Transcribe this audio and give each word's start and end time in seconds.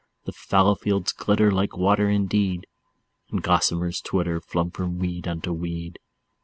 The 0.25 0.31
fallow 0.31 0.73
fields 0.73 1.13
glitter 1.13 1.51
like 1.51 1.77
water 1.77 2.09
indeed, 2.09 2.65
And 3.29 3.43
gossamers 3.43 4.01
twitter, 4.01 4.41
flung 4.41 4.71
from 4.71 4.97
weed 4.97 5.27
unto 5.27 5.53
weed. 5.53 5.99